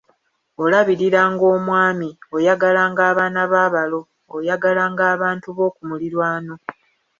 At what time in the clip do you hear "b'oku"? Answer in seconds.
5.57-5.81